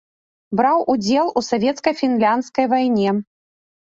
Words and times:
Браў 0.61 0.79
удзел 0.93 1.29
у 1.41 1.45
савецка-фінляндскай 1.49 2.65
вайне. 2.73 3.09